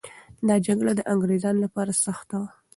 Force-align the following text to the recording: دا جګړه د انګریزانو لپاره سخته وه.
دا 0.47 0.55
جګړه 0.67 0.91
د 0.95 1.01
انګریزانو 1.13 1.63
لپاره 1.65 1.91
سخته 2.05 2.35
وه. 2.41 2.49